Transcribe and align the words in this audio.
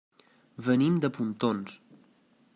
Venim 0.69 0.97
de 1.03 1.13
Pontons. 1.19 1.77